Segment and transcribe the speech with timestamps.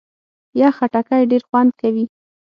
[0.59, 2.05] یخ خټکی ډېر خوند کوي.